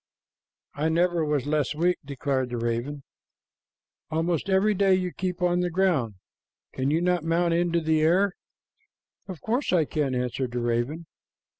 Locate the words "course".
9.41-9.71